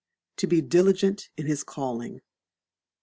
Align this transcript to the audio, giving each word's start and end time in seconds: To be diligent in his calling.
To 0.37 0.47
be 0.47 0.61
diligent 0.61 1.29
in 1.37 1.45
his 1.45 1.63
calling. 1.63 2.21